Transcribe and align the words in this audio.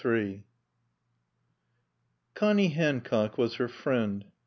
III 0.03 0.43
Connie 2.33 2.69
Hancock 2.69 3.37
was 3.37 3.57
her 3.57 3.67
friend. 3.67 4.25